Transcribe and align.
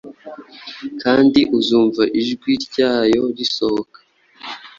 kandi 1.01 1.39
uzumva 1.57 2.03
ijwi 2.21 2.51
ryayo 2.65 3.23
Sohoka, 3.53 3.99